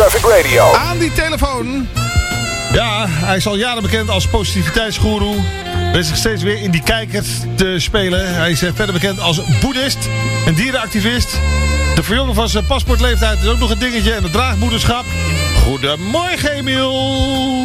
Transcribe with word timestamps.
Traffic 0.00 0.30
Radio. 0.30 0.72
Aan 0.72 0.98
die 0.98 1.12
telefoon. 1.12 1.88
Ja, 2.72 3.06
hij 3.08 3.36
is 3.36 3.46
al 3.46 3.56
jaren 3.56 3.82
bekend 3.82 4.08
als 4.08 4.26
positiviteitsgoeroe. 4.26 5.36
Weet 5.92 6.06
zich 6.06 6.16
steeds 6.16 6.42
weer 6.42 6.62
in 6.62 6.70
die 6.70 6.82
kijker 6.82 7.24
te 7.56 7.74
spelen. 7.78 8.34
Hij 8.34 8.50
is 8.50 8.62
eh, 8.62 8.70
verder 8.74 8.94
bekend 8.94 9.20
als 9.20 9.40
boeddhist 9.60 9.98
en 10.46 10.54
dierenactivist. 10.54 11.30
De 11.94 12.02
verjongen 12.02 12.34
van 12.34 12.48
zijn 12.48 12.66
paspoortleeftijd 12.66 13.38
is 13.42 13.48
ook 13.48 13.58
nog 13.58 13.70
een 13.70 13.78
dingetje. 13.78 14.12
En 14.12 14.22
het 14.22 14.32
draagmoederschap. 14.32 15.04
Goedemorgen, 15.70 16.50
Emiel. 16.50 16.92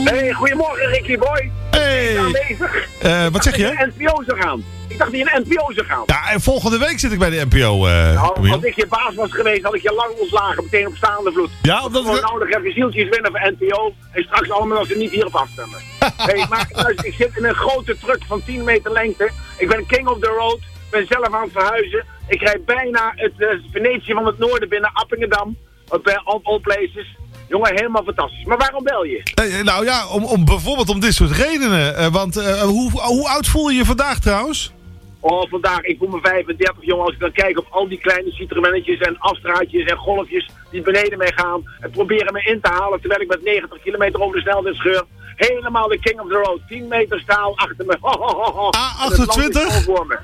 Hey, 0.04 0.34
goedemorgen 0.34 0.88
Ricky 0.88 1.18
Boy. 1.18 1.52
Hey. 1.72 2.18
Aanwezig. 2.20 2.88
Eh, 3.02 3.28
wat 3.28 3.44
zeg 3.44 3.54
Ik 3.54 3.60
je? 3.60 3.66
dacht 3.66 3.78
je 3.78 3.84
een 3.84 3.94
NPO 3.98 4.24
zou 4.24 4.42
gaan. 4.42 4.64
Ik 4.88 4.98
dacht 4.98 5.12
dat 5.12 5.20
je 5.20 5.32
een 5.34 5.42
NPO 5.48 5.74
zou 5.74 5.86
gaan. 5.88 6.04
Ja, 6.06 6.32
en 6.32 6.42
volgende 6.42 6.78
week 6.78 7.00
zit 7.00 7.12
ik 7.12 7.20
bij 7.20 7.30
de 7.30 7.46
NPO, 7.50 7.86
eh 7.86 8.14
Nou, 8.14 8.38
Emiel. 8.38 8.54
als 8.54 8.64
ik 8.64 8.76
je 8.76 8.88
baas 8.88 9.16
was 9.16 9.32
geweest, 9.32 9.64
had 9.64 9.74
ik 9.74 9.82
je 9.82 9.94
lang 9.94 10.20
ontslagen, 10.20 10.64
meteen 10.64 10.88
op 10.88 10.96
staande 10.96 11.32
vloed. 11.32 11.50
Ja, 11.62 11.86
omdat 11.86 12.06
ik... 12.06 12.22
nou 12.22 12.40
nog 12.40 12.50
even 12.50 12.72
zieltjes 12.74 13.10
winnen 13.10 13.32
voor 13.32 13.54
NPO. 13.60 13.94
En 14.12 14.24
straks 14.24 14.50
allemaal 14.52 14.78
als 14.78 14.88
ze 14.88 14.98
niet 14.98 15.12
hierop 15.12 15.36
afstemmen. 15.36 15.80
hey, 16.30 16.46
maar 16.50 16.68
luister, 16.72 17.06
ik 17.06 17.14
zit 17.14 17.38
in 17.38 17.46
een 17.46 17.56
grote 17.56 17.98
truck 17.98 18.22
van 18.28 18.44
10 18.46 18.64
meter 18.64 18.92
lengte. 18.92 19.30
Ik 19.58 19.68
ben 19.68 19.86
king 19.86 20.08
of 20.08 20.20
the 20.20 20.34
road. 20.38 20.58
Ik 20.58 20.92
ben 20.92 21.06
zelf 21.10 21.34
aan 21.34 21.42
het 21.44 21.52
verhuizen. 21.52 22.06
Ik 22.28 22.42
rijd 22.42 22.66
bijna 22.66 23.14
het 23.16 23.34
uh, 23.38 23.48
Venetië 23.72 24.14
van 24.14 24.26
het 24.26 24.38
noorden 24.38 24.70
binnen, 24.70 24.92
Appingedam. 24.94 25.58
Op 25.90 26.08
uh, 26.08 26.16
all, 26.24 26.40
all 26.44 26.60
places. 26.60 27.16
Jongen, 27.48 27.76
helemaal 27.76 28.04
fantastisch. 28.04 28.46
Maar 28.46 28.58
waarom 28.58 28.84
bel 28.84 29.04
je? 29.04 29.22
Eh, 29.34 29.64
nou 29.64 29.86
ja, 29.86 30.08
om, 30.08 30.24
om, 30.24 30.46
bijvoorbeeld 30.46 30.90
om 30.90 31.00
dit 31.00 31.14
soort 31.14 31.32
redenen. 31.32 31.96
Eh, 31.96 32.08
want 32.08 32.38
eh, 32.38 32.62
hoe, 32.62 32.92
hoe 32.92 33.30
oud 33.30 33.48
voel 33.48 33.70
je 33.70 33.78
je 33.78 33.86
vandaag 33.86 34.20
trouwens? 34.20 34.74
Oh, 35.20 35.50
vandaag, 35.50 35.82
ik 35.82 35.98
voel 35.98 36.08
me 36.08 36.20
35, 36.22 36.76
jongen. 36.80 37.06
Als 37.06 37.14
ik 37.14 37.20
dan 37.20 37.32
kijk 37.32 37.58
op 37.58 37.68
al 37.70 37.88
die 37.88 38.00
kleine 38.00 38.32
Citroënnetjes 38.32 39.00
en 39.00 39.20
afstraatjes 39.20 39.86
en 39.86 39.98
golfjes 39.98 40.50
die 40.72 40.82
beneden 40.82 41.18
mee 41.18 41.34
gaan. 41.34 41.64
En 41.80 41.90
proberen 41.90 42.34
me 42.34 42.42
in 42.42 42.62
te 42.62 42.70
halen 42.70 43.00
terwijl 43.00 43.22
ik 43.22 43.28
met 43.28 43.44
90 43.44 43.82
kilometer 43.82 44.22
over 44.22 44.36
de 44.36 44.42
snelweg 44.42 44.76
scheur. 44.76 45.04
Helemaal 45.36 45.88
de 45.88 46.00
king 46.00 46.20
of 46.20 46.28
the 46.28 46.34
road. 46.34 46.60
10 46.68 46.88
meter 46.88 47.20
staal 47.20 47.58
achter 47.58 47.86
me. 47.86 47.98
Ho, 48.02 48.10
ho, 48.20 48.44
ho, 48.44 48.52
ho. 48.52 48.70
En 48.70 49.12
het 49.12 49.36
land 49.36 49.56
is 49.56 49.68
A28? 49.68 49.84
vol 49.84 49.96
voor 49.96 50.08
me. 50.08 50.18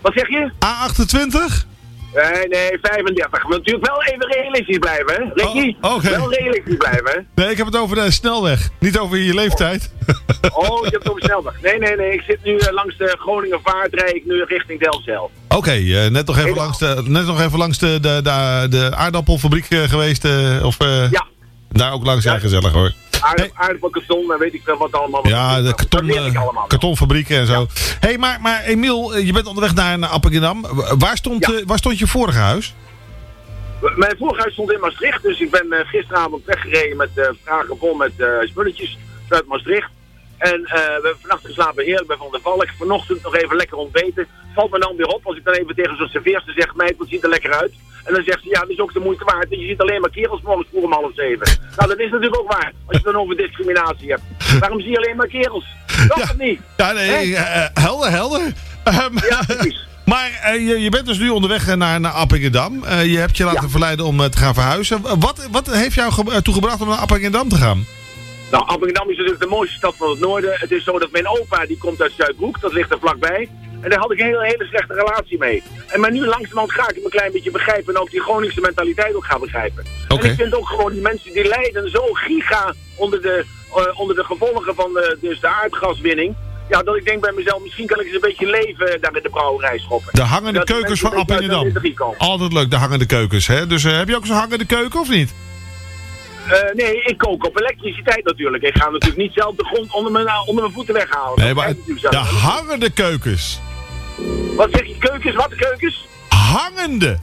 Wat 0.00 0.12
zeg 0.14 0.28
je? 0.28 0.50
A28? 0.52 1.71
Nee, 2.14 2.48
nee, 2.48 2.78
35. 2.82 3.42
We 3.42 3.48
moeten 3.48 3.48
natuurlijk 3.48 3.86
wel 3.86 4.02
even 4.02 4.26
realistisch 4.32 4.78
blijven, 4.78 5.14
hè? 5.14 5.42
Ricky? 5.42 5.76
Oh, 5.80 5.94
oké. 5.94 6.10
Wel 6.10 6.32
realistisch 6.32 6.76
blijven, 6.76 7.10
hè? 7.10 7.42
Nee, 7.42 7.50
ik 7.50 7.56
heb 7.56 7.66
het 7.66 7.76
over 7.76 7.96
de 7.96 8.10
snelweg. 8.10 8.68
Niet 8.78 8.98
over 8.98 9.18
je 9.18 9.34
leeftijd. 9.34 9.90
Oh, 10.52 10.84
je 10.84 10.90
hebt 10.90 11.02
het 11.02 11.08
over 11.08 11.22
snelweg. 11.22 11.60
Nee, 11.62 11.78
nee, 11.78 11.96
nee. 11.96 12.12
Ik 12.12 12.22
zit 12.26 12.38
nu 12.42 12.52
uh, 12.52 12.70
langs 12.70 12.96
de 12.96 13.16
Groningen 13.18 13.60
Vaart, 13.62 13.94
rijd 13.94 14.14
ik 14.14 14.24
nu 14.26 14.44
richting 14.44 14.80
Delfzijl. 14.80 15.30
Oké, 15.48 15.56
okay, 15.56 15.80
uh, 15.80 16.06
net, 16.06 16.26
nog 16.26 16.38
even 16.38 16.54
langs 16.54 16.78
de, 16.78 17.02
net 17.06 17.26
nog 17.26 17.40
even 17.40 17.58
langs 17.58 17.78
de, 17.78 18.00
de, 18.00 18.20
de, 18.22 18.66
de 18.70 18.96
aardappelfabriek 18.96 19.70
uh, 19.70 19.82
geweest. 19.82 20.24
of 20.62 20.76
ja. 21.10 21.26
daar 21.68 21.92
ook 21.92 22.04
langs. 22.04 22.24
Ja, 22.24 22.38
gezellig 22.38 22.72
hoor. 22.72 22.92
Aardapp, 23.22 23.50
aardappelkarton 23.54 24.32
en 24.32 24.38
weet 24.38 24.54
ik 24.54 24.62
veel 24.64 24.76
wat 24.76 24.92
allemaal. 24.92 25.28
Ja, 25.28 25.62
de 25.62 25.74
karton, 25.74 26.32
kartonfabrieken 26.66 27.38
en 27.38 27.46
zo. 27.46 27.52
Hé, 27.52 27.58
ja. 27.60 27.66
hey, 28.00 28.18
maar, 28.18 28.40
maar 28.40 28.62
Emiel, 28.62 29.16
je 29.16 29.32
bent 29.32 29.46
onderweg 29.46 29.74
naar, 29.74 29.98
naar 29.98 30.10
Appingedam. 30.10 30.66
Waar 30.98 31.16
stond, 31.16 31.46
ja. 31.46 31.64
waar 31.64 31.78
stond 31.78 31.98
je 31.98 32.06
vorige 32.06 32.38
huis? 32.38 32.74
Mijn 33.96 34.16
vorige 34.18 34.40
huis 34.40 34.52
stond 34.52 34.72
in 34.72 34.80
Maastricht, 34.80 35.22
dus 35.22 35.40
ik 35.40 35.50
ben 35.50 35.66
uh, 35.70 35.78
gisteravond 35.82 36.44
weggereden 36.44 36.96
met 36.96 37.10
uh, 37.14 37.28
vragen 37.44 37.78
vol 37.78 37.94
met 37.94 38.12
spulletjes 38.42 38.98
uit 39.28 39.46
Maastricht. 39.46 39.90
En 40.38 40.60
uh, 40.60 40.70
we 40.70 40.90
hebben 40.92 41.16
vannacht 41.20 41.44
geslapen 41.44 41.84
heerlijk 41.84 42.06
bij 42.06 42.16
Van 42.16 42.30
der 42.30 42.40
Valk. 42.40 42.68
Vanochtend 42.78 43.22
nog 43.22 43.36
even 43.36 43.56
lekker 43.56 43.76
ontbeten. 43.76 44.26
Valt 44.54 44.70
me 44.70 44.78
dan 44.78 44.96
weer 44.96 45.06
op 45.06 45.26
als 45.26 45.36
ik 45.36 45.44
dan 45.44 45.54
even 45.54 45.74
tegen 45.74 45.96
zo'n 45.96 46.08
serveerster 46.08 46.52
zeg... 46.52 46.74
meid, 46.74 46.94
het 46.98 47.08
ziet 47.08 47.22
er 47.22 47.28
lekker 47.28 47.52
uit. 47.52 47.72
En 48.04 48.14
dan 48.14 48.22
zegt 48.24 48.42
ze, 48.42 48.48
ja, 48.48 48.60
dat 48.60 48.70
is 48.70 48.80
ook 48.80 48.92
de 48.92 49.00
moeite 49.00 49.24
waard. 49.24 49.52
En 49.52 49.58
je 49.58 49.66
ziet 49.66 49.80
alleen 49.80 50.00
maar 50.00 50.10
kerels 50.10 50.42
morgens 50.42 50.68
vroeg 50.70 50.84
om 50.84 50.92
half 50.92 51.14
zeven. 51.14 51.58
nou, 51.76 51.88
dat 51.88 51.98
is 51.98 52.10
natuurlijk 52.10 52.40
ook 52.40 52.52
waar. 52.52 52.72
Als 52.86 52.96
je 52.96 53.02
het 53.02 53.04
dan 53.04 53.22
over 53.22 53.36
discriminatie 53.36 54.10
hebt. 54.10 54.22
Waarom 54.60 54.80
zie 54.80 54.90
je 54.90 54.96
alleen 54.96 55.16
maar 55.16 55.26
kerels? 55.26 55.64
Dat 56.08 56.18
ja, 56.18 56.26
het 56.26 56.38
niet. 56.38 56.60
Ja, 56.76 56.92
nee, 56.92 57.26
uh, 57.26 57.66
helder, 57.74 58.10
helder. 58.10 58.40
Um, 58.40 59.18
ja, 59.28 59.42
precies. 59.46 59.86
Maar 60.04 60.54
uh, 60.54 60.68
je, 60.68 60.80
je, 60.80 60.90
bent 60.90 61.06
dus 61.06 61.18
nu 61.18 61.28
onderweg 61.28 61.76
naar, 61.76 62.00
naar 62.00 62.12
Appingedam. 62.12 62.84
Uh, 62.84 63.04
je 63.04 63.18
hebt 63.18 63.36
je 63.36 63.44
laten 63.44 63.62
ja. 63.62 63.68
verleiden 63.68 64.04
om 64.06 64.18
te 64.30 64.38
gaan 64.38 64.54
verhuizen. 64.54 65.00
Wat, 65.18 65.48
wat 65.50 65.70
heeft 65.70 65.94
jou 65.94 66.12
ge 66.12 66.42
toegebracht 66.42 66.80
om 66.80 66.88
naar 66.88 66.98
Appingedam 66.98 67.48
te 67.48 67.56
gaan? 67.56 67.86
Nou, 68.50 68.66
Appingedam 68.66 69.10
is 69.10 69.16
natuurlijk 69.16 69.42
de 69.42 69.48
mooiste 69.48 69.76
stad 69.76 69.94
van 69.96 70.10
het 70.10 70.20
noorden. 70.20 70.50
Het 70.54 70.70
is 70.70 70.84
zo 70.84 70.98
dat 70.98 71.10
mijn 71.10 71.28
opa, 71.28 71.66
die 71.66 71.78
komt 71.78 72.02
uit 72.02 72.12
Zuidbroek, 72.16 72.60
dat 72.60 72.72
ligt 72.72 72.90
er 72.90 72.98
vlakbij. 72.98 73.48
En 73.82 73.90
daar 73.90 73.98
had 73.98 74.12
ik 74.12 74.18
een 74.18 74.26
hele, 74.26 74.44
hele 74.44 74.64
slechte 74.64 74.94
relatie 74.94 75.38
mee. 75.38 75.62
En 75.86 76.00
maar 76.00 76.12
nu 76.12 76.26
langzamerhand 76.26 76.72
ga 76.72 76.88
ik 76.88 76.94
hem 76.94 77.04
een 77.04 77.10
klein 77.10 77.32
beetje 77.32 77.50
begrijpen 77.50 77.94
en 77.94 78.00
ook 78.00 78.10
die 78.10 78.20
Groningse 78.20 78.60
mentaliteit 78.60 79.14
ook 79.14 79.24
gaan 79.24 79.40
begrijpen. 79.40 79.84
Okay. 80.08 80.24
En 80.24 80.30
ik 80.30 80.36
vind 80.36 80.54
ook 80.54 80.68
gewoon 80.68 80.92
die 80.92 81.00
mensen 81.00 81.32
die 81.32 81.48
lijden 81.48 81.90
zo 81.90 82.02
giga 82.12 82.74
onder 82.96 83.22
de, 83.22 83.44
uh, 83.76 84.00
onder 84.00 84.16
de 84.16 84.24
gevolgen 84.24 84.74
van 84.74 84.92
de, 84.92 85.18
dus 85.20 85.40
de 85.40 85.48
aardgaswinning. 85.48 86.34
Ja, 86.68 86.82
dat 86.82 86.96
ik 86.96 87.04
denk 87.04 87.20
bij 87.20 87.32
mezelf, 87.32 87.62
misschien 87.62 87.86
kan 87.86 88.00
ik 88.00 88.06
eens 88.06 88.14
een 88.14 88.20
beetje 88.20 88.46
leven 88.46 89.00
daar 89.00 89.16
in 89.16 89.22
de 89.22 89.28
brouwerij 89.30 89.78
schoppen. 89.78 90.12
De 90.12 90.22
hangende 90.22 90.64
keukens 90.64 91.00
van 91.00 91.14
Appingedam. 91.14 91.72
Altijd 92.18 92.52
leuk, 92.52 92.70
de 92.70 92.76
hangende 92.76 93.06
keukens. 93.06 93.46
Hè? 93.46 93.66
Dus 93.66 93.84
uh, 93.84 93.96
heb 93.96 94.08
je 94.08 94.16
ook 94.16 94.26
zo'n 94.26 94.36
hangende 94.36 94.64
keuken 94.64 95.00
of 95.00 95.08
niet? 95.08 95.34
Uh, 96.46 96.72
nee, 96.74 97.02
ik 97.02 97.18
kook 97.18 97.44
op 97.46 97.58
elektriciteit 97.58 98.24
natuurlijk. 98.24 98.62
Ik 98.62 98.76
ga 98.76 98.90
natuurlijk 98.90 99.20
niet 99.20 99.32
zelf 99.34 99.54
de 99.54 99.64
grond 99.64 99.92
onder 99.92 100.12
mijn, 100.12 100.26
onder 100.46 100.62
mijn 100.62 100.74
voeten 100.74 100.94
weghalen. 100.94 101.40
Nee, 101.40 101.54
maar 101.54 101.74
de 102.10 102.16
hangende 102.16 102.90
keukens. 102.90 103.60
Wat 104.56 104.68
zeg 104.70 104.86
je? 104.86 104.96
Keukens? 104.98 105.34
Wat 105.34 105.54
keukens? 105.54 106.06
Hangende. 106.28 107.18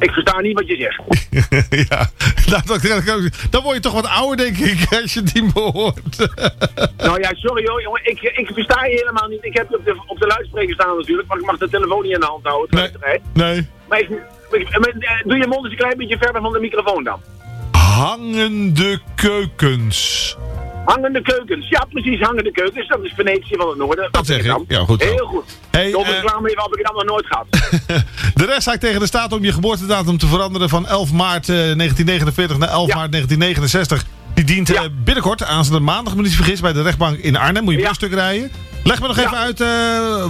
Ik 0.00 0.10
versta 0.10 0.40
niet 0.40 0.54
wat 0.54 0.66
je 0.66 0.76
zegt. 0.76 1.28
ja, 1.88 2.10
nou, 2.46 3.30
dan 3.50 3.62
word 3.62 3.74
je 3.74 3.82
toch 3.82 3.92
wat 3.92 4.06
ouder, 4.06 4.36
denk 4.36 4.56
ik, 4.56 4.86
als 5.02 5.14
je 5.14 5.22
die 5.22 5.42
me 5.42 5.60
hoort. 5.60 6.16
nou 6.96 7.20
ja, 7.20 7.30
sorry 7.34 7.66
hoor, 7.66 7.82
jongen. 7.82 8.00
Ik, 8.04 8.22
ik 8.22 8.50
versta 8.54 8.84
je 8.84 8.96
helemaal 8.96 9.28
niet. 9.28 9.44
Ik 9.44 9.56
heb 9.56 9.68
je 9.68 9.76
op 9.76 9.84
de, 9.84 10.02
op 10.06 10.18
de 10.18 10.26
luidspreker 10.26 10.74
staan 10.74 10.96
natuurlijk, 10.96 11.28
maar 11.28 11.38
ik 11.38 11.44
mag 11.44 11.58
de 11.58 11.68
telefoon 11.68 12.02
niet 12.02 12.12
in 12.12 12.20
de 12.20 12.26
hand 12.26 12.44
houden. 12.44 12.90
Nee, 13.00 13.20
nee. 13.32 13.68
Maar, 13.88 14.00
ik, 14.00 14.08
maar, 14.50 15.22
doe 15.24 15.36
je 15.36 15.46
mond 15.46 15.64
eens 15.64 15.72
een 15.72 15.78
klein 15.78 15.96
beetje 15.96 16.18
verder 16.18 16.42
van 16.42 16.52
de 16.52 16.60
microfoon 16.60 17.04
dan. 17.04 17.20
Hangende 17.72 19.00
keukens. 19.14 20.36
Hangende 20.92 21.22
keukens. 21.22 21.68
Ja, 21.68 21.86
precies, 21.90 22.20
hangende 22.20 22.52
keukens. 22.52 22.88
Dat 22.88 23.04
is 23.04 23.12
Venetië 23.16 23.56
van 23.56 23.68
het 23.68 23.78
noorden. 23.78 24.08
Dat 24.10 24.26
zeg 24.26 24.38
ik. 24.38 24.56
Ja, 24.68 24.84
goed. 24.84 25.02
Heel 25.02 25.26
goed. 25.26 25.58
Hey, 25.70 25.90
Door 25.90 26.04
reclame 26.04 26.50
uh, 26.50 26.56
heb 26.56 26.72
ik 26.72 26.86
het 26.86 26.92
nog 26.92 27.04
nooit 27.04 27.26
gehad. 27.26 27.46
de 28.40 28.44
rechtszaak 28.44 28.80
tegen 28.80 29.00
de 29.00 29.06
staat 29.06 29.32
om 29.32 29.44
je 29.44 29.52
geboortedatum 29.52 30.18
te 30.18 30.26
veranderen 30.26 30.68
van 30.68 30.86
11 30.86 31.12
maart 31.12 31.48
uh, 31.48 31.56
1949 31.56 32.58
naar 32.58 32.68
11 32.68 32.88
ja. 32.88 32.94
maart 32.96 33.12
1969. 33.12 34.04
Die 34.34 34.44
dient 34.44 34.68
ja. 34.68 34.82
uh, 34.82 34.88
binnenkort, 35.04 35.44
aanstaande 35.44 35.84
maandag, 35.84 36.16
me 36.16 36.22
niet 36.22 36.34
vergis, 36.34 36.60
bij 36.60 36.72
de 36.72 36.82
rechtbank 36.82 37.18
in 37.18 37.36
Arnhem. 37.36 37.64
Moet 37.64 37.74
je 37.74 37.80
ja. 37.80 37.88
een 37.88 37.94
stuk 37.94 38.12
rijden. 38.12 38.50
Leg 38.84 39.00
me 39.00 39.06
nog 39.06 39.18
even 39.18 39.36
uit 39.36 39.60
uh, 39.60 39.68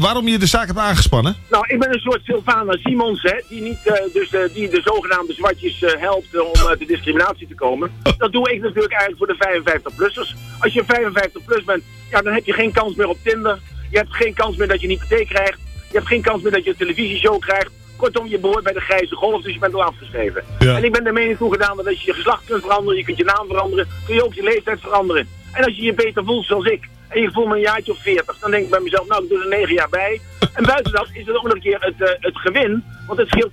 waarom 0.01 0.29
je 0.29 0.39
de 0.39 0.47
zaak 0.47 0.67
hebt 0.67 0.79
aangespannen. 0.79 1.37
Nou, 1.51 1.65
ik 1.69 1.79
ben 1.79 1.93
een 1.93 2.01
soort 2.01 2.21
Sylvana 2.25 2.73
Simons, 2.73 3.23
hè, 3.23 3.41
die, 3.49 3.61
niet, 3.61 3.79
uh, 3.85 3.95
dus, 4.13 4.33
uh, 4.33 4.41
die 4.55 4.69
de 4.69 4.81
zogenaamde 4.85 5.33
zwartjes 5.33 5.85
helpt 5.99 6.41
om 6.41 6.67
uit 6.69 6.79
de 6.79 6.87
discriminatie 6.87 7.47
te 7.47 7.55
komen. 7.55 7.91
Dat 8.19 8.33
doe 8.33 8.53
ik 8.53 8.63
natuurlijk 8.63 8.93
eigenlijk 8.93 9.19
voor 9.19 9.27
de 9.27 9.71
55-plussers. 9.71 10.35
Als 10.59 10.73
je 10.73 10.85
55 10.87 11.45
plus 11.45 11.65
bent, 11.65 11.83
ja, 12.11 12.23
dan 12.23 12.33
heb 12.33 12.45
je 12.45 12.53
geen 12.53 12.73
kans 12.73 12.95
meer 12.95 13.09
op 13.09 13.19
Tinder. 13.23 13.59
Je 13.91 13.97
hebt 13.97 14.15
geen 14.15 14.35
kans 14.35 14.57
meer 14.57 14.69
dat 14.69 14.81
je 14.81 14.89
een 14.89 14.93
hypotheek 14.93 15.29
krijgt. 15.29 15.59
Je 15.91 15.97
hebt 15.97 16.07
geen 16.07 16.23
kans 16.23 16.43
meer 16.43 16.53
dat 16.53 16.65
je 16.65 16.71
een 16.71 16.77
televisieshow 16.77 17.39
krijgt. 17.39 17.71
Kortom, 17.97 18.27
je 18.27 18.39
behoort 18.39 18.65
bij 18.65 18.73
de 18.73 18.81
grijze 18.81 19.15
golf, 19.15 19.43
dus 19.43 19.53
je 19.53 19.59
bent 19.59 19.75
al 19.75 19.85
afgeschreven. 19.85 20.45
Ja. 20.59 20.77
En 20.77 20.85
ik 20.85 20.93
ben 20.93 21.05
de 21.05 21.13
mening 21.13 21.37
toegedaan 21.37 21.77
dat 21.77 21.87
als 21.87 22.01
je 22.01 22.07
je 22.07 22.13
geslacht 22.13 22.45
kunt 22.45 22.63
veranderen, 22.63 22.97
je 22.99 23.05
kunt 23.05 23.19
je 23.19 23.25
naam 23.25 23.47
veranderen, 23.47 23.89
kun 24.07 24.15
je 24.15 24.25
ook 24.25 24.35
je 24.35 24.43
leeftijd 24.43 24.81
veranderen. 24.81 25.29
En 25.53 25.65
als 25.65 25.77
je 25.77 25.83
je 25.83 25.95
beter 25.95 26.25
voelt 26.25 26.47
zoals 26.47 26.65
ik, 26.65 26.89
en 27.11 27.21
je 27.21 27.31
voelt 27.31 27.49
me 27.49 27.55
een 27.55 27.61
jaartje 27.61 27.93
of 27.93 28.03
40, 28.03 28.39
dan 28.39 28.51
denk 28.51 28.65
ik 28.65 28.71
bij 28.71 28.81
mezelf, 28.81 29.09
nou, 29.09 29.23
ik 29.23 29.29
doe 29.29 29.43
er 29.43 29.49
9 29.49 29.75
jaar 29.75 29.89
bij. 29.89 30.21
En 30.55 30.65
buiten 30.65 30.93
dat 30.93 31.09
is 31.13 31.29
er 31.29 31.37
ook 31.37 31.43
nog 31.43 31.53
een 31.53 31.61
keer 31.61 31.81
het, 31.81 31.95
uh, 31.99 32.09
het 32.21 32.39
gewin, 32.39 32.85
want 33.07 33.19
het 33.19 33.29
scheelt 33.29 33.53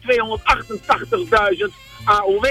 288.000 1.60 1.74
AOW. 2.06 2.46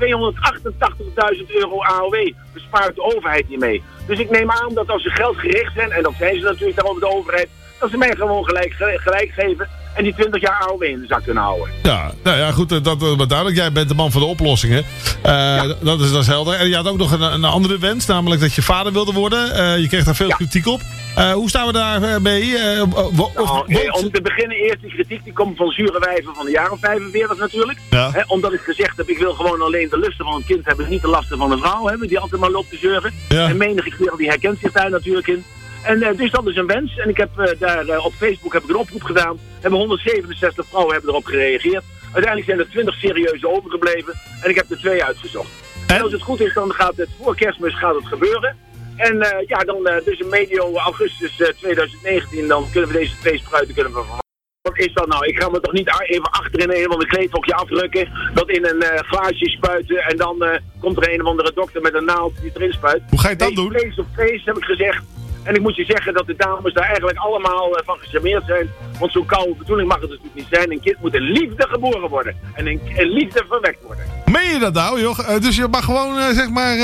288.000 0.00 1.46
euro 1.46 1.82
AOW 1.82 2.32
bespaart 2.52 2.94
de 2.94 3.02
overheid 3.02 3.46
hiermee. 3.46 3.82
Dus 4.06 4.18
ik 4.18 4.30
neem 4.30 4.50
aan 4.50 4.74
dat 4.74 4.88
als 4.88 5.02
ze 5.02 5.10
geld 5.10 5.36
gericht 5.36 5.74
zijn, 5.74 5.90
en 5.90 6.02
dat 6.02 6.14
zijn 6.18 6.38
ze 6.38 6.44
natuurlijk 6.44 6.76
daarover 6.76 7.00
de 7.00 7.08
overheid, 7.08 7.48
dat 7.80 7.90
ze 7.90 7.96
mij 7.96 8.14
gewoon 8.16 8.44
gelijk, 8.44 8.72
gelijk 8.78 9.30
geven 9.30 9.68
en 9.94 10.04
die 10.04 10.14
20 10.14 10.40
jaar 10.40 10.66
AOW 10.68 10.82
in 10.82 11.00
de 11.00 11.06
zak 11.06 11.24
kunnen 11.24 11.42
houden. 11.42 11.68
Ja, 11.82 12.12
nou 12.22 12.38
ja, 12.38 12.50
goed, 12.50 12.68
dat, 12.68 12.84
dat 12.84 13.28
duidelijk. 13.28 13.56
Jij 13.56 13.72
bent 13.72 13.88
de 13.88 13.94
man 13.94 14.10
van 14.10 14.20
de 14.20 14.26
oplossingen. 14.26 14.78
Uh, 14.78 15.32
ja. 15.32 15.74
dat, 15.80 16.00
is, 16.00 16.10
dat 16.10 16.20
is 16.20 16.26
helder. 16.26 16.54
En 16.54 16.68
je 16.68 16.76
had 16.76 16.88
ook 16.88 16.98
nog 16.98 17.12
een, 17.12 17.20
een 17.20 17.44
andere 17.44 17.78
wens, 17.78 18.06
namelijk 18.06 18.40
dat 18.40 18.54
je 18.54 18.62
vader 18.62 18.92
wilde 18.92 19.12
worden. 19.12 19.48
Uh, 19.48 19.78
je 19.78 19.88
kreeg 19.88 20.04
daar 20.04 20.14
veel 20.14 20.28
ja. 20.28 20.34
kritiek 20.34 20.66
op. 20.66 20.80
Uh, 21.18 21.32
hoe 21.32 21.48
staan 21.48 21.66
we 21.66 21.72
daar 21.72 22.22
mee? 22.22 22.52
nou, 22.52 23.64
nee, 23.66 23.92
om 23.92 24.10
te 24.10 24.22
beginnen, 24.22 24.56
eerst 24.56 24.80
die 24.80 24.90
kritiek 24.90 25.24
die 25.24 25.32
komt 25.32 25.56
van 25.56 25.70
zure 25.70 25.98
wijven 25.98 26.34
van 26.34 26.44
de 26.44 26.50
jaren 26.50 26.78
45 26.78 27.38
natuurlijk. 27.38 27.78
Ja. 27.90 28.10
He, 28.12 28.20
omdat 28.26 28.52
ik 28.52 28.60
gezegd 28.60 28.96
heb, 28.96 29.08
ik 29.08 29.18
wil 29.18 29.34
gewoon 29.34 29.60
alleen 29.60 29.88
de 29.88 29.98
lusten 29.98 30.24
van 30.24 30.34
een 30.34 30.44
kind 30.44 30.66
hebben, 30.66 30.88
niet 30.88 31.02
de 31.02 31.08
lasten 31.08 31.38
van 31.38 31.52
een 31.52 31.58
vrouw 31.58 31.86
hebben, 31.86 32.08
die 32.08 32.18
altijd 32.18 32.40
maar 32.40 32.50
loopt 32.50 32.70
te 32.70 32.76
zeuren. 32.76 33.12
En 33.28 33.56
menige 33.56 33.90
kerel 33.90 34.16
die 34.16 34.28
herkent 34.28 34.58
zich 34.58 34.72
daar 34.72 34.90
natuurlijk 34.90 35.26
in. 35.26 35.44
En 35.82 35.98
uh, 36.02 36.08
dus 36.16 36.30
dat 36.30 36.46
is 36.46 36.56
een 36.56 36.66
wens. 36.66 36.98
En 36.98 37.08
ik 37.08 37.16
heb 37.16 37.30
uh, 37.38 37.46
daar 37.58 37.86
uh, 37.86 38.04
op 38.04 38.12
Facebook 38.12 38.52
heb 38.52 38.62
ik 38.62 38.68
een 38.68 38.76
oproep 38.76 39.02
gedaan. 39.02 39.38
Hebben 39.60 39.80
167 39.80 40.66
vrouwen 40.68 40.92
hebben 40.92 41.10
erop 41.10 41.24
gereageerd. 41.24 41.84
Uiteindelijk 42.02 42.44
zijn 42.44 42.58
er 42.58 42.68
20 42.68 42.94
serieuze 42.94 43.48
overgebleven. 43.48 44.14
En 44.42 44.50
ik 44.50 44.56
heb 44.56 44.70
er 44.70 44.78
twee 44.78 45.04
uitgezocht. 45.04 45.50
En? 45.86 46.02
als 46.02 46.12
het 46.12 46.22
goed 46.22 46.40
is, 46.40 46.54
dan 46.54 46.72
gaat 46.72 46.96
het 46.96 47.08
voor 47.18 47.36
kerstmis 47.36 47.78
gaat 47.78 47.94
het 47.94 48.06
gebeuren. 48.06 48.56
En 48.96 49.20
eh, 49.20 49.46
ja, 49.46 49.58
dan 49.58 49.86
eh, 49.86 50.04
dus 50.04 50.18
in 50.18 50.28
medio 50.28 50.76
augustus 50.76 51.40
eh, 51.40 51.48
2019, 51.48 52.48
dan 52.48 52.70
kunnen 52.72 52.90
we 52.90 52.98
deze 52.98 53.14
twee 53.20 53.38
spruiten 53.38 53.74
kunnen 53.74 53.92
we 53.92 53.98
vervangen. 53.98 54.22
Wat 54.62 54.78
is 54.78 54.92
dat 54.92 55.06
nou? 55.06 55.26
Ik 55.26 55.42
ga 55.42 55.48
me 55.48 55.60
toch 55.60 55.72
niet 55.72 56.02
even 56.06 56.30
achterin 56.30 56.70
een 56.70 56.86
of 56.86 56.92
ander 56.92 57.08
kleedhokje 57.08 57.54
afrukken, 57.54 58.08
dat 58.34 58.48
in 58.48 58.66
een 58.66 58.82
eh, 58.82 58.98
glaasje 58.98 59.48
spuiten 59.48 59.96
en 59.96 60.16
dan 60.16 60.42
eh, 60.42 60.60
komt 60.80 60.96
er 60.96 61.12
een 61.12 61.20
of 61.20 61.26
andere 61.26 61.52
dokter 61.54 61.80
met 61.80 61.94
een 61.94 62.04
naald 62.04 62.40
die 62.40 62.50
erin 62.54 62.72
spuit. 62.72 63.02
Hoe 63.10 63.20
ga 63.20 63.28
je 63.28 63.36
dat 63.36 63.48
Nee, 63.48 63.56
doen? 63.56 63.70
Vlees 63.70 63.98
op 63.98 64.06
vlees, 64.14 64.44
heb 64.44 64.56
ik 64.56 64.64
gezegd. 64.64 65.04
En 65.42 65.54
ik 65.54 65.60
moet 65.60 65.76
je 65.76 65.84
zeggen 65.84 66.14
dat 66.14 66.26
de 66.26 66.36
dames 66.36 66.72
daar 66.72 66.84
eigenlijk 66.84 67.18
allemaal 67.18 67.76
eh, 67.76 67.84
van 67.84 67.98
gecharmeerd 67.98 68.44
zijn. 68.46 68.70
Want 68.98 69.12
zo'n 69.12 69.26
koude 69.26 69.54
bedoeling 69.54 69.88
mag 69.88 70.00
het 70.00 70.08
natuurlijk 70.08 70.34
niet 70.34 70.46
zijn. 70.50 70.72
Een 70.72 70.80
kind 70.80 71.00
moet 71.00 71.14
in 71.14 71.22
liefde 71.22 71.66
geboren 71.68 72.08
worden. 72.08 72.36
En 72.54 72.66
in, 72.66 72.80
liefde 72.96 73.44
verwekt 73.48 73.82
worden. 73.82 74.04
Meen 74.26 74.52
je 74.52 74.58
dat 74.58 74.72
nou, 74.72 75.00
joh? 75.00 75.18
Eh, 75.18 75.40
dus 75.40 75.56
je 75.56 75.68
mag 75.70 75.84
gewoon, 75.84 76.18
eh, 76.18 76.28
zeg 76.28 76.50
maar... 76.50 76.76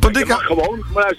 van 0.00 0.12
Je 0.12 0.24
mag 0.26 0.44
gewoon. 0.44 0.84
Maar 0.94 1.14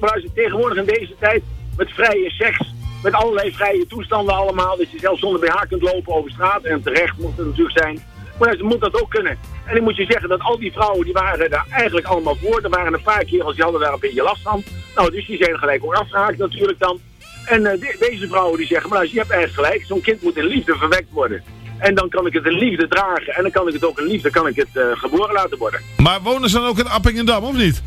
luister, 0.00 0.32
tegenwoordig 0.34 0.78
in 0.78 0.84
deze 0.84 1.14
tijd 1.18 1.42
met 1.76 1.90
vrije 1.90 2.30
seks. 2.30 2.74
Met 3.02 3.12
allerlei 3.12 3.52
vrije 3.52 3.86
toestanden 3.86 4.34
allemaal. 4.34 4.76
Dat 4.76 4.90
je 4.90 4.98
zelfs 4.98 5.20
zonder 5.20 5.40
BH 5.40 5.68
kunt 5.68 5.82
lopen 5.82 6.14
over 6.14 6.30
straat. 6.30 6.62
En 6.62 6.82
terecht 6.82 7.18
moet 7.18 7.36
het 7.36 7.46
natuurlijk 7.46 7.78
zijn. 7.78 8.02
Maar 8.42 8.50
luister, 8.50 8.70
moet 8.78 8.92
dat 8.92 9.02
ook 9.02 9.10
kunnen. 9.10 9.38
En 9.64 9.76
ik 9.76 9.82
moet 9.82 9.96
je 9.96 10.04
zeggen 10.04 10.28
dat 10.28 10.40
al 10.40 10.58
die 10.58 10.72
vrouwen 10.72 11.04
die 11.04 11.12
waren 11.12 11.50
daar 11.50 11.66
eigenlijk 11.70 12.06
allemaal 12.06 12.36
voor. 12.36 12.60
Er 12.62 12.70
waren 12.70 12.92
een 12.94 13.02
paar 13.02 13.24
keer 13.24 13.42
als 13.42 13.54
die 13.54 13.62
hadden 13.62 13.80
daar 13.80 13.92
een 13.92 14.00
beetje 14.00 14.22
last 14.22 14.42
van. 14.42 14.62
Nou, 14.94 15.10
dus 15.10 15.26
die 15.26 15.36
zijn 15.42 15.58
gelijk 15.58 15.84
ook 15.84 15.94
afgehaakt 15.94 16.38
natuurlijk 16.38 16.78
dan. 16.78 17.00
En 17.44 17.66
eh, 17.66 17.80
de- 17.80 17.96
deze 18.10 18.28
vrouwen 18.28 18.58
die 18.58 18.66
zeggen, 18.66 18.88
maar 18.88 18.98
luister, 18.98 19.18
je 19.18 19.24
hebt 19.26 19.34
eigenlijk 19.36 19.66
gelijk. 19.68 19.86
Zo'n 19.88 20.00
kind 20.00 20.22
moet 20.22 20.36
in 20.36 20.44
liefde 20.44 20.74
verwekt 20.76 21.10
worden. 21.10 21.42
En 21.78 21.94
dan 21.94 22.08
kan 22.08 22.26
ik 22.26 22.32
het 22.32 22.44
in 22.46 22.52
liefde 22.58 22.88
dragen. 22.88 23.34
En 23.34 23.42
dan 23.42 23.50
kan 23.50 23.68
ik 23.68 23.74
het 23.74 23.84
ook 23.84 23.98
in 23.98 24.06
liefde 24.06 24.30
kan 24.30 24.46
ik 24.46 24.56
het, 24.56 24.68
eh, 24.72 24.82
geboren 24.92 25.32
laten 25.34 25.58
worden. 25.58 25.80
Maar 25.96 26.20
wonen 26.22 26.48
ze 26.50 26.58
dan 26.58 26.66
ook 26.68 26.78
in 26.78 26.88
Appingedam, 26.88 27.44
of 27.44 27.56
niet? 27.56 27.82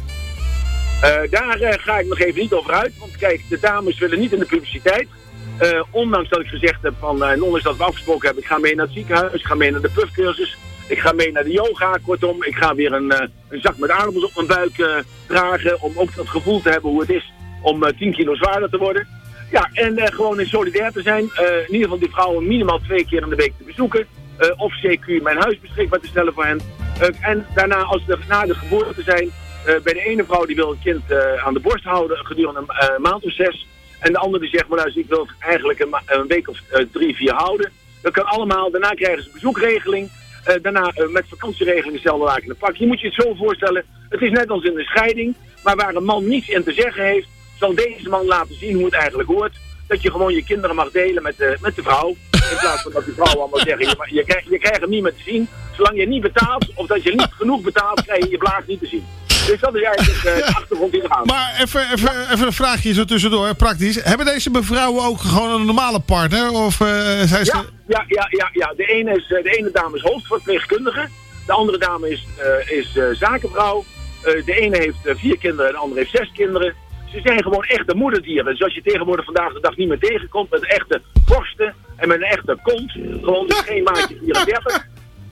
Eh, 1.01 1.11
daar 1.29 1.77
ga 1.81 1.99
ik 1.99 2.07
nog 2.07 2.19
even 2.19 2.41
niet 2.41 2.53
over 2.53 2.73
uit. 2.73 2.93
Want 2.99 3.17
kijk, 3.17 3.41
de 3.49 3.59
dames 3.59 3.97
willen 3.99 4.19
niet 4.19 4.31
in 4.33 4.39
de 4.39 4.45
publiciteit. 4.45 5.07
Eh, 5.57 5.81
ondanks 5.91 6.29
dat 6.29 6.39
ik 6.39 6.47
gezegd 6.47 6.81
heb 6.81 6.93
van, 6.99 7.23
eh, 7.23 7.29
en 7.31 7.41
ondanks 7.41 7.63
dat 7.63 7.77
we 7.77 7.83
afgesproken 7.83 8.25
hebben, 8.25 8.43
ik 8.43 8.49
ga 8.49 8.57
mee 8.57 8.75
naar 8.75 8.85
het 8.85 8.93
ziekenhuis, 8.93 9.33
ik 9.33 9.45
ga 9.45 9.55
mee 9.55 9.71
naar 9.71 9.81
de 9.81 9.89
puffcursus, 9.89 10.57
ik 10.87 10.99
ga 10.99 11.11
mee 11.11 11.31
naar 11.31 11.43
de 11.43 11.51
yoga, 11.51 11.97
kortom, 12.05 12.43
ik 12.43 12.55
ga 12.55 12.75
weer 12.75 12.93
een, 12.93 13.11
eh, 13.11 13.27
een 13.49 13.61
zak 13.61 13.77
met 13.77 13.89
aardappels 13.89 14.23
op 14.23 14.35
mijn 14.35 14.47
buik 14.47 14.77
eh, 14.77 14.95
dragen, 15.27 15.81
om 15.81 15.93
ook 15.95 16.15
dat 16.15 16.29
gevoel 16.29 16.61
te 16.61 16.69
hebben 16.69 16.89
hoe 16.91 17.01
het 17.01 17.09
is 17.09 17.31
om 17.61 17.83
eh, 17.83 17.97
10 17.97 18.13
kilo 18.13 18.35
zwaarder 18.35 18.69
te 18.69 18.77
worden. 18.77 19.07
Ja, 19.51 19.69
en 19.73 19.97
eh, 19.97 20.13
gewoon 20.15 20.39
in 20.39 20.47
solidair 20.47 20.91
te 20.91 21.01
zijn, 21.01 21.29
Eh, 21.35 21.45
in 21.57 21.73
ieder 21.73 21.81
geval 21.83 21.99
die 21.99 22.11
vrouwen 22.11 22.47
minimaal 22.47 22.79
twee 22.79 23.05
keer 23.05 23.21
in 23.23 23.29
de 23.29 23.35
week 23.35 23.53
te 23.57 23.63
bezoeken, 23.63 24.07
eh, 24.37 24.49
of 24.57 24.73
CQ 24.73 25.21
mijn 25.21 25.37
huis 25.37 25.59
beschikbaar 25.59 25.99
te 25.99 26.07
stellen 26.07 26.33
voor 26.33 26.45
hen. 26.45 26.59
Eh, 26.99 27.29
en 27.29 27.45
daarna, 27.53 27.75
als 27.75 28.01
ze 28.07 28.17
na 28.27 28.45
de 28.45 28.55
geboorte 28.55 29.01
zijn, 29.03 29.31
eh, 29.65 29.75
bij 29.83 29.93
de 29.93 30.05
ene 30.05 30.25
vrouw 30.25 30.45
die 30.45 30.55
wil 30.55 30.69
het 30.69 30.79
kind 30.83 31.11
eh, 31.11 31.45
aan 31.45 31.53
de 31.53 31.59
borst 31.59 31.83
houden 31.83 32.17
gedurende 32.17 32.59
een 32.59 32.75
eh, 32.75 32.97
maand 32.99 33.23
of 33.23 33.33
zes. 33.33 33.67
En 34.05 34.11
de 34.11 34.19
andere 34.19 34.43
die 34.43 34.53
zegt, 34.53 34.67
maar 34.67 34.77
luister, 34.77 35.01
ik 35.01 35.09
wil 35.09 35.19
het 35.19 35.35
eigenlijk 35.39 35.79
een, 35.79 35.95
een 36.05 36.27
week 36.27 36.49
of 36.49 36.59
eh, 36.69 36.85
drie, 36.91 37.15
vier 37.15 37.33
houden. 37.33 37.71
Dat 38.01 38.13
kan 38.13 38.25
allemaal. 38.25 38.71
Daarna 38.71 38.89
krijgen 38.89 39.23
ze 39.23 39.29
bezoekregeling. 39.33 40.09
Eh, 40.43 40.55
daarna 40.61 40.91
eh, 40.93 41.07
met 41.07 41.25
vakantieregeling 41.27 41.93
hetzelfde 41.93 42.25
laken 42.25 42.41
in 42.41 42.49
de 42.49 42.55
pak. 42.55 42.75
Je 42.75 42.87
moet 42.87 42.99
je 42.99 43.07
het 43.07 43.23
zo 43.23 43.33
voorstellen. 43.33 43.85
Het 44.09 44.21
is 44.21 44.31
net 44.31 44.49
als 44.49 44.63
in 44.63 44.77
een 44.77 44.83
scheiding. 44.83 45.35
Maar 45.63 45.75
waar 45.75 45.95
een 45.95 46.03
man 46.03 46.27
niets 46.27 46.49
in 46.49 46.63
te 46.63 46.73
zeggen 46.73 47.03
heeft, 47.03 47.27
zal 47.59 47.75
deze 47.75 48.09
man 48.09 48.25
laten 48.25 48.55
zien 48.55 48.75
hoe 48.75 48.85
het 48.85 48.93
eigenlijk 48.93 49.29
hoort. 49.29 49.53
Dat 49.87 50.01
je 50.01 50.11
gewoon 50.11 50.33
je 50.33 50.43
kinderen 50.43 50.75
mag 50.75 50.91
delen 50.91 51.23
met 51.23 51.37
de, 51.37 51.57
met 51.61 51.75
de 51.75 51.83
vrouw. 51.83 52.07
In 52.31 52.57
plaats 52.59 52.81
van 52.81 52.91
dat 52.91 53.05
die 53.05 53.13
vrouw 53.13 53.39
allemaal 53.39 53.59
zeggen, 53.59 53.87
je, 53.87 54.15
je, 54.15 54.23
krijgt, 54.23 54.47
je 54.49 54.59
krijgt 54.59 54.81
hem 54.81 54.89
niet 54.89 55.03
meer 55.03 55.15
te 55.15 55.23
zien. 55.23 55.47
Zolang 55.75 55.97
je 55.97 56.07
niet 56.07 56.21
betaalt, 56.21 56.71
of 56.75 56.87
dat 56.87 57.03
je 57.03 57.11
niet 57.11 57.33
genoeg 57.37 57.61
betaalt, 57.61 58.01
krijg 58.01 58.23
je 58.23 58.29
je 58.29 58.63
niet 58.67 58.79
te 58.79 58.87
zien. 58.87 59.05
Dus 59.47 59.59
dat 59.59 59.75
is 59.75 59.81
eigenlijk 59.81 60.23
eh, 60.23 60.35
de 60.35 60.45
achtergrond 60.55 60.91
die 60.91 61.03
er 61.03 61.09
aan. 61.09 61.25
Maar 61.25 61.55
even, 61.61 61.81
even, 61.93 62.31
even 62.31 62.45
een 62.45 62.53
vraagje 62.53 62.93
zo 62.93 63.05
tussendoor, 63.05 63.55
praktisch. 63.55 64.03
Hebben 64.03 64.25
deze 64.25 64.49
mevrouwen 64.49 65.03
ook 65.03 65.19
gewoon 65.19 65.51
een 65.51 65.65
normale 65.65 65.99
partner? 65.99 66.51
Of 66.51 66.81
eh, 66.81 66.87
zijn 67.21 67.45
ze... 67.45 67.51
Ja, 67.55 67.63
ja, 67.87 68.05
ja, 68.07 68.27
ja, 68.29 68.49
ja. 68.53 68.73
De, 68.77 68.85
ene 68.85 69.11
is, 69.11 69.31
eh, 69.31 69.43
de 69.43 69.57
ene 69.57 69.69
dame 69.71 69.95
is 69.95 70.01
hoofdverpleegkundige. 70.01 71.07
De 71.45 71.51
andere 71.53 71.77
dame 71.77 72.09
is, 72.09 72.25
eh, 72.37 72.77
is 72.77 72.97
eh, 72.97 73.05
zakenvrouw. 73.11 73.83
Eh, 74.21 74.45
de 74.45 74.59
ene 74.59 74.77
heeft 74.77 75.05
eh, 75.05 75.15
vier 75.15 75.37
kinderen 75.37 75.65
en 75.67 75.71
de 75.71 75.79
andere 75.79 75.99
heeft 75.99 76.15
zes 76.15 76.31
kinderen. 76.33 76.73
Ze 77.11 77.19
zijn 77.23 77.43
gewoon 77.43 77.63
echte 77.63 77.95
moederdieren. 77.95 78.57
Zoals 78.57 78.73
je 78.73 78.81
tegenwoordig 78.81 79.25
vandaag 79.25 79.53
de 79.53 79.59
dag 79.59 79.77
niet 79.77 79.87
meer 79.87 79.99
tegenkomt. 79.99 80.49
Met 80.49 80.65
echte 80.65 81.01
borsten 81.25 81.73
en 81.95 82.07
met 82.07 82.17
een 82.17 82.23
echte 82.27 82.57
kont. 82.63 82.91
Gewoon 83.21 83.47
dus 83.47 83.59
geen 83.59 83.83
maatje 83.83 84.17
34. 84.23 84.87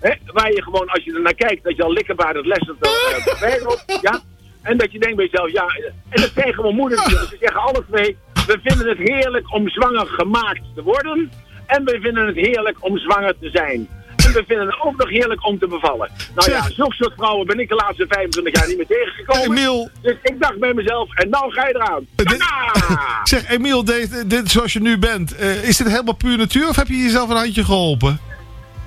Hè, 0.06 0.14
waar 0.26 0.52
je 0.52 0.64
gewoon, 0.64 0.90
als 0.90 1.04
je 1.04 1.14
er 1.14 1.22
naar 1.22 1.34
kijkt, 1.46 1.64
dat 1.64 1.76
je 1.76 1.84
al 1.84 1.94
likkerbaar 1.94 2.36
het 2.36 2.46
lessen 2.46 2.78
uh, 2.82 4.02
Ja? 4.02 4.22
En 4.62 4.78
dat 4.78 4.92
je 4.92 5.00
denkt 5.00 5.16
bij 5.16 5.26
jezelf, 5.32 5.52
ja, 5.52 5.66
eh, 5.66 5.86
en 6.10 6.22
dat 6.22 6.32
zijn 6.36 6.54
gewoon 6.54 6.76
moederdieren. 6.76 7.28
Ze 7.28 7.38
zeggen 7.40 7.62
alle 7.62 7.84
twee, 7.92 8.18
we 8.34 8.60
vinden 8.64 8.88
het 8.88 8.98
heerlijk 8.98 9.54
om 9.54 9.70
zwanger 9.70 10.08
gemaakt 10.08 10.62
te 10.76 10.84
worden. 10.84 11.32
En 11.66 11.84
we 11.86 12.00
vinden 12.02 12.28
het 12.28 12.36
heerlijk 12.36 12.78
om 12.80 12.98
zwanger 12.98 13.34
te 13.40 13.50
zijn. 13.50 13.88
En 14.26 14.34
we 14.34 14.44
vinden 14.48 14.66
het 14.66 14.82
ook 14.82 14.98
nog 14.98 15.10
heerlijk 15.10 15.46
om 15.48 15.60
te 15.60 15.68
bevallen. 15.68 16.12
Nou 16.36 16.52
ja, 16.52 16.70
zulke 16.70 16.96
soort 16.96 17.14
vrouwen 17.14 17.48
ben 17.48 17.60
ik 17.60 17.70
de 17.70 17.76
laatste 17.76 18.06
25 18.10 18.60
jaar 18.60 18.68
niet 18.68 18.78
meer 18.78 18.88
tegengekomen. 18.88 19.58
Emiel. 19.58 19.90
Dus 20.02 20.16
ik 20.24 20.36
dacht 20.40 20.60
bij 20.60 20.74
mezelf, 20.74 21.14
en 21.16 21.30
nou 21.30 21.52
ga 21.52 21.68
je 21.68 21.76
eraan. 21.76 22.06
Dit- 22.16 22.28
Tada! 22.40 23.20
Zeg, 23.24 23.50
Emiel, 23.50 23.84
dit, 23.84 24.30
dit 24.30 24.52
zoals 24.52 24.74
je 24.74 24.82
nu 24.82 24.98
bent, 24.98 25.36
eh, 25.36 25.64
is 25.68 25.78
dit 25.78 25.88
helemaal 25.88 26.16
puur 26.16 26.38
natuur 26.38 26.68
of 26.70 26.76
heb 26.76 26.88
je 26.88 26.98
jezelf 26.98 27.30
een 27.30 27.36
handje 27.36 27.64
geholpen? 27.64 28.20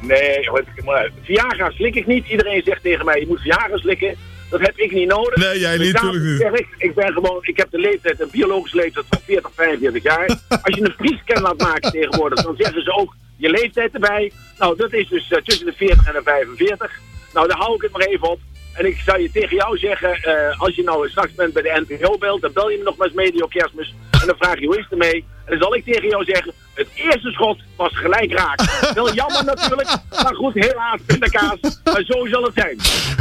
Nee, 0.00 0.48
hoor, 0.48 0.64
maar 0.84 1.10
Viagra 1.22 1.70
slik 1.70 1.94
ik 1.94 2.06
niet. 2.06 2.28
Iedereen 2.28 2.62
zegt 2.64 2.82
tegen 2.82 3.04
mij, 3.04 3.20
je 3.20 3.26
moet 3.26 3.40
Viagra 3.40 3.76
slikken. 3.76 4.16
Dat 4.50 4.60
heb 4.60 4.76
ik 4.76 4.92
niet 4.92 5.08
nodig. 5.08 5.36
Nee, 5.36 5.58
jij 5.58 5.78
niet, 5.78 5.92
daarom 5.92 6.12
tuurlijk 6.12 6.32
niet. 6.32 6.40
zeg 6.40 6.52
ik, 6.52 6.68
ik 6.78 6.94
ben 6.94 7.12
gewoon, 7.12 7.38
ik 7.40 7.56
heb 7.56 7.70
de 7.70 7.78
leeftijd, 7.78 8.20
een 8.20 8.28
biologische 8.30 8.76
leeftijd 8.76 9.06
van 9.08 9.20
40, 9.24 9.50
45 9.54 10.02
jaar. 10.02 10.26
Als 10.62 10.74
je 10.74 10.84
een 10.84 10.94
vriescan 10.96 11.42
laat 11.42 11.60
maken 11.60 11.90
tegenwoordig, 11.90 12.42
dan 12.42 12.56
zeggen 12.56 12.82
ze 12.82 12.92
ook 12.92 13.14
je 13.36 13.50
leeftijd 13.50 13.94
erbij. 13.94 14.32
Nou, 14.58 14.76
dat 14.76 14.92
is 14.92 15.08
dus 15.08 15.30
eh, 15.30 15.42
tussen 15.42 15.66
de 15.66 15.72
40 15.72 16.06
en 16.06 16.12
de 16.12 16.22
45. 16.24 17.00
Nou, 17.32 17.48
daar 17.48 17.58
hou 17.58 17.74
ik 17.74 17.82
het 17.82 17.92
maar 17.92 18.06
even 18.06 18.30
op. 18.30 18.40
En 18.72 18.86
ik 18.86 18.98
zou 19.04 19.20
je 19.20 19.30
tegen 19.30 19.56
jou 19.56 19.78
zeggen, 19.78 20.22
eh, 20.22 20.60
als 20.60 20.74
je 20.74 20.82
nou 20.82 21.08
straks 21.08 21.34
bent 21.34 21.52
bij 21.52 21.62
de 21.62 21.84
NPO 21.88 22.18
belt, 22.18 22.40
dan 22.40 22.52
bel 22.52 22.70
je 22.70 22.78
me 22.78 22.84
nog 22.84 22.96
maar 22.96 23.06
eens 23.06 23.16
medio 23.16 23.46
kerstmis. 23.46 23.94
En 24.20 24.26
dan 24.26 24.36
vraag 24.36 24.58
je 24.60 24.66
hoe 24.66 24.76
is 24.76 24.82
het 24.82 24.92
ermee. 24.92 25.24
En 25.44 25.50
dan 25.50 25.58
zal 25.58 25.74
ik 25.74 25.84
tegen 25.84 26.08
jou 26.08 26.24
zeggen, 26.24 26.52
het 26.76 26.88
eerste 26.94 27.30
schot 27.30 27.58
was 27.76 27.90
gelijk 27.94 28.32
raak. 28.32 28.90
Wel 28.94 29.14
jammer 29.14 29.44
natuurlijk, 29.54 29.88
maar 30.22 30.34
goed, 30.34 30.54
helaas, 30.54 31.00
pindakaas. 31.06 31.58
Maar 31.84 32.02
zo 32.06 32.26
zal 32.26 32.42
het 32.42 32.52
zijn. 32.54 32.78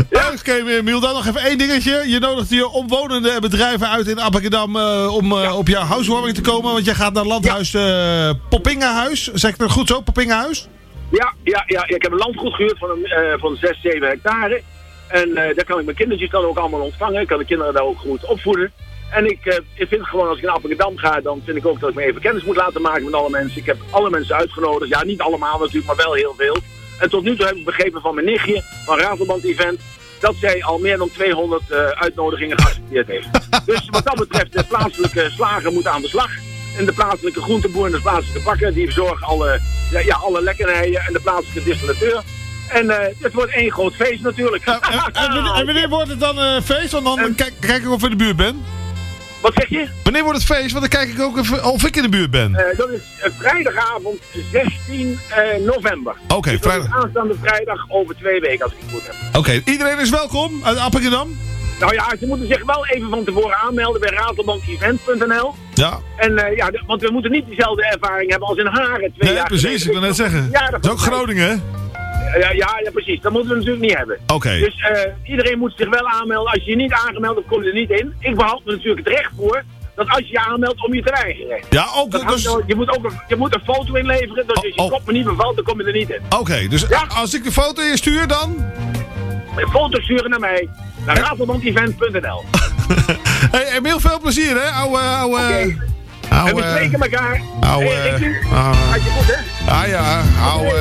Ja. 0.10 0.32
Oké, 0.40 0.54
Emiel, 0.54 1.00
dan 1.00 1.14
nog 1.14 1.28
even 1.28 1.42
één 1.42 1.58
dingetje. 1.58 2.04
Je 2.08 2.20
nodigt 2.20 2.50
je 2.50 2.68
omwonenden 2.68 3.42
bedrijven 3.42 3.90
uit 3.90 4.08
in 4.08 4.20
Appingedam 4.20 4.76
eh, 4.76 5.16
om 5.16 5.32
eh, 5.32 5.58
op 5.58 5.68
jouw 5.68 5.84
housewarming 5.84 6.36
te 6.36 6.42
komen. 6.42 6.72
Want 6.72 6.86
jij 6.86 6.94
gaat 6.94 7.14
naar 7.14 7.26
landhuis 7.26 7.74
eh 7.74 8.30
Poppingenhuis. 8.50 9.34
Zeg 9.34 9.52
ik 9.52 9.58
dat 9.58 9.72
goed 9.72 9.88
zo, 9.88 10.02
Poppingenhuis? 10.02 10.68
Ja, 11.12 11.34
ja, 11.44 11.64
ja, 11.68 11.88
ik 11.88 12.02
heb 12.02 12.12
een 12.12 12.18
landgoed 12.18 12.54
gehuurd 12.54 12.78
van, 12.78 12.90
een, 12.90 13.40
van 13.40 13.56
6, 13.56 13.82
7 13.82 14.08
hectare. 14.08 14.62
En 15.08 15.34
daar 15.34 15.66
kan 15.66 15.80
ik 15.80 15.86
mijn 15.86 15.98
kindertjes 15.98 16.30
dan 16.30 16.44
ook 16.44 16.58
allemaal 16.58 16.80
ontvangen. 16.80 17.22
Ik 17.22 17.28
kan 17.28 17.38
de 17.38 17.46
kinderen 17.46 17.74
daar 17.74 17.84
ook 17.84 18.00
goed 18.00 18.26
opvoeden. 18.26 18.72
En 19.12 19.26
ik, 19.26 19.46
eh, 19.46 19.58
ik 19.74 19.88
vind 19.88 20.06
gewoon, 20.06 20.28
als 20.28 20.38
ik 20.38 20.44
naar 20.44 20.54
Appingedam 20.54 20.98
ga, 20.98 21.22
dan 21.22 21.42
vind 21.46 21.58
ik 21.58 21.66
ook 21.66 21.80
dat 21.80 21.90
ik 21.90 21.96
me 21.96 22.04
even 22.04 22.22
kennis 22.22 22.44
moet 22.44 22.56
laten 22.56 22.82
maken 22.82 23.04
met 23.04 23.14
alle 23.14 23.30
mensen. 23.30 23.60
Ik 23.60 23.66
heb 23.66 23.78
alle 23.90 24.10
mensen 24.10 24.36
uitgenodigd. 24.36 24.90
Ja, 24.92 25.04
niet 25.04 25.22
allemaal 25.22 25.60
natuurlijk, 25.60 25.86
maar 25.86 26.06
wel 26.06 26.14
heel 26.14 26.34
veel. 26.38 26.58
En 27.00 27.10
tot 27.10 27.24
nu 27.24 27.36
toe 27.36 27.46
heb 27.46 27.56
ik 27.56 27.66
begrepen 27.66 28.02
van 28.02 28.16
mijn 28.16 28.26
nichtje, 28.26 28.64
van 28.86 29.00
Ravelband 29.00 29.44
Event, 29.44 29.80
dat 30.20 30.36
zij 30.36 30.64
al 30.64 30.78
meer 30.78 30.98
dan 30.98 31.12
200 31.12 31.70
eh, 31.70 31.86
uitnodigingen 31.86 32.60
geaccepteerd 32.60 33.08
heeft. 33.08 33.28
dus 33.66 33.90
wat 33.90 34.06
dat 34.06 34.16
betreft, 34.16 34.54
de 34.54 34.64
plaatselijke 34.64 35.30
slager 35.32 35.72
moet 35.72 35.88
aan 35.88 36.02
de 36.02 36.08
slag. 36.08 36.32
En 36.78 36.86
de 36.86 36.94
plaatselijke 36.94 37.42
groenteboer 37.42 37.86
en 37.86 37.92
de 37.92 38.02
plaatselijke 38.02 38.44
bakker, 38.44 38.74
die 38.74 38.86
verzorgen 38.86 39.28
alle, 39.28 39.60
ja, 39.92 40.00
ja, 40.00 40.16
alle 40.16 40.42
lekkernijen 40.42 41.02
en 41.02 41.14
de 41.14 41.20
plaatselijke 41.20 41.70
distillateur. 41.70 42.24
En 42.70 42.90
eh, 42.90 43.16
het 43.20 43.34
wordt 43.34 43.52
één 43.52 43.72
groot 43.72 43.94
feest 43.94 44.22
natuurlijk. 44.22 44.66
En, 44.66 44.82
en, 44.82 45.00
en 45.14 45.34
wanneer, 45.34 45.54
en 45.54 45.66
wanneer 45.66 45.90
wordt 45.90 46.10
het 46.10 46.20
dan 46.20 46.40
eh, 46.40 46.62
feest? 46.62 46.92
Want 46.92 47.06
dan 47.06 47.36
kijk, 47.36 47.54
kijk 47.60 47.84
ik 47.84 47.90
of 47.90 48.04
ik 48.04 48.04
in 48.04 48.18
de 48.18 48.24
buurt 48.24 48.36
ben. 48.36 48.64
Wat 49.46 49.54
zeg 49.54 49.70
je? 49.70 49.88
Wanneer 50.04 50.24
wordt 50.24 50.38
het 50.38 50.48
feest? 50.48 50.72
Want 50.74 50.92
dan 50.92 51.02
kijk 51.02 51.14
ik 51.14 51.22
ook 51.22 51.38
even 51.38 51.64
of 51.64 51.86
ik 51.86 51.96
in 51.96 52.02
de 52.02 52.10
buurt 52.10 52.32
ben. 52.32 52.56
Eh, 52.56 52.78
dat 52.78 52.90
is 52.90 53.02
eh, 53.22 53.32
vrijdagavond 53.38 54.22
16 54.52 55.20
eh, 55.30 55.66
november. 55.66 56.16
Oké, 56.28 56.52
Dus 56.52 56.62
dat 56.62 56.72
is 56.72 56.78
vrijdag. 56.78 57.04
aanstaande 57.04 57.36
vrijdag 57.42 57.86
over 57.90 58.16
twee 58.16 58.40
weken 58.40 58.64
als 58.64 58.74
ik 58.74 58.78
het 58.82 58.92
goed 58.92 59.02
heb. 59.08 59.36
Oké, 59.36 59.62
iedereen 59.66 60.00
is 60.00 60.10
welkom 60.10 60.62
uit 60.64 60.78
Appingedam. 60.78 61.38
Nou 61.80 61.94
ja, 61.94 62.14
ze 62.20 62.26
moeten 62.26 62.48
zich 62.48 62.66
wel 62.66 62.86
even 62.88 63.10
van 63.10 63.24
tevoren 63.24 63.58
aanmelden 63.58 64.02
bij 64.02 64.10
ratelbankevent.nl. 64.10 65.54
Ja, 65.74 66.00
En 66.18 66.34
ja, 66.56 66.72
want 66.86 67.02
we 67.02 67.12
moeten 67.12 67.32
niet 67.32 67.48
dezelfde 67.48 67.86
ervaring 67.86 68.30
hebben 68.30 68.48
als 68.48 68.58
in 68.58 68.66
Haren 68.66 69.14
twee 69.14 69.30
nee, 69.30 69.34
jaar 69.34 69.48
precies. 69.48 69.86
Ik 69.86 69.92
wil 69.92 70.02
net 70.02 70.16
zeggen. 70.16 70.50
Ja, 70.52 70.70
Dat 70.70 70.86
is 70.86 70.92
ook 70.92 71.00
Groningen, 71.00 71.50
hè? 71.50 71.75
Ja, 72.40 72.52
ja, 72.52 72.80
ja, 72.84 72.92
precies. 72.92 73.22
Dat 73.22 73.32
moeten 73.32 73.50
we 73.52 73.56
natuurlijk 73.58 73.84
niet 73.86 73.98
hebben. 73.98 74.18
Oké. 74.34 74.58
Dus 74.60 74.76
eh, 74.92 75.12
iedereen 75.30 75.58
moet 75.60 75.74
zich 75.76 75.90
wel 75.90 76.08
aanmelden. 76.08 76.52
Als 76.54 76.64
je 76.64 76.70
je 76.70 76.76
niet 76.76 76.92
aangemeld 76.94 77.36
hebt, 77.36 77.48
kom 77.48 77.62
je 77.64 77.68
er 77.68 77.74
niet 77.76 77.90
in. 77.90 78.14
Ik 78.20 78.36
behoud 78.36 78.62
me 78.66 78.72
natuurlijk 78.72 79.08
het 79.08 79.16
recht 79.18 79.32
voor 79.38 79.64
dat 79.96 80.10
als 80.10 80.20
je 80.20 80.28
je 80.32 80.40
aanmeldt 80.40 80.86
om 80.86 80.94
je 80.94 81.02
te 81.04 81.12
weigeren. 81.24 81.60
Ja, 81.70 81.86
ook. 81.96 82.12
Dat 82.12 82.28
Dus, 82.28 82.44
je, 82.68 82.76
moet 82.76 82.90
ook 82.98 83.04
een, 83.06 83.20
je 83.28 83.36
moet 83.36 83.54
een 83.54 83.62
foto 83.66 83.94
inleveren. 83.94 84.48
Dus 84.48 84.56
als 84.56 84.66
je 84.66 84.74
Oh, 84.76 84.86
oh. 84.86 84.92
kop 84.92 85.02
me 85.06 85.12
niet 85.12 85.26
bevalt, 85.26 85.56
dan 85.56 85.66
kom 85.66 85.80
je 85.82 85.86
er 85.88 85.94
niet 85.94 86.10
in. 86.10 86.22
Oké, 86.40 86.68
dus 86.68 86.86
Ja. 86.90 87.06
als 87.16 87.34
ik 87.34 87.44
de 87.44 87.52
foto 87.52 87.82
instuur, 87.82 88.28
dan... 88.28 88.66
foto's 89.72 90.04
sturen 90.04 90.30
naar 90.30 90.40
mij. 90.40 90.70
Naar 91.06 91.18
ratelbandevent.nl 91.18 92.44
hey, 93.56 93.68
Emiel, 93.78 94.00
veel 94.00 94.20
plezier, 94.20 94.56
hè? 94.62 94.70
Ouwe, 94.70 94.98
ouwe... 95.00 95.36
Oké. 95.40 95.76
ouwe- 96.30 96.50
En 96.50 96.56
we 96.56 96.62
spreken 96.62 97.02
elkaar. 97.02 97.42
ouwe- 97.62 97.86
Hey, 97.86 98.12
had 98.92 99.04
je 99.04 99.10
goed, 99.10 99.36
hè? 99.36 99.72
Ah 99.72 99.88
ja, 99.88 100.22
ouwe... 100.42 100.74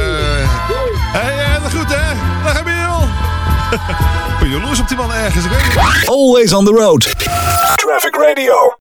Hey, 1.16 1.32
heel 1.32 1.70
goed, 1.70 1.94
hè? 1.94 2.14
Dag, 2.44 2.58
Emiel. 2.60 3.08
Ben 4.40 4.48
jaloers 4.50 4.80
op 4.80 4.88
die 4.88 4.96
man 4.96 5.12
ergens, 5.12 5.44
ik 5.44 5.50
weet 5.50 5.64
niet. 5.64 6.08
Always 6.08 6.52
on 6.52 6.64
the 6.64 6.70
road. 6.70 7.02
Traffic 7.74 8.16
Radio. 8.16 8.72